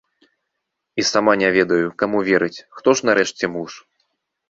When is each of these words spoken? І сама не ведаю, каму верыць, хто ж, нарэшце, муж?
І 1.03 1.05
сама 1.09 1.35
не 1.43 1.49
ведаю, 1.57 1.87
каму 2.05 2.25
верыць, 2.33 2.61
хто 2.81 2.89
ж, 2.97 3.11
нарэшце, 3.11 3.55
муж? 3.61 3.71